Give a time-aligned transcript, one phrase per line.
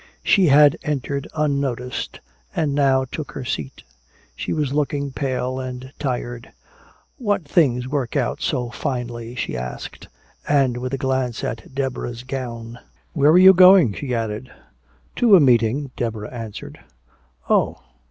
[0.23, 2.21] She had entered unnoticed
[2.55, 3.83] and now took her seat.
[4.35, 6.51] She was looking pale and tired.
[7.19, 10.07] "What things work out so finely?" she asked,
[10.47, 12.79] and with a glance at Deborah's gown,
[13.13, 14.49] "Where are you going?" she added.
[15.17, 16.79] "To a meeting," Deborah answered.
[17.47, 17.83] "Oh."